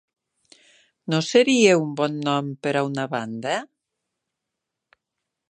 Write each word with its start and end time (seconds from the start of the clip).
No 1.13 1.19
seria 1.27 1.75
un 1.81 1.91
bon 1.99 2.17
nom 2.29 2.49
per 2.65 2.73
a 2.81 2.83
una 2.89 3.07
banda? 3.13 3.61